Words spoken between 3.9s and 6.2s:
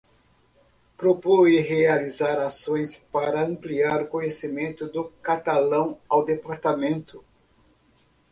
o conhecimento do catalão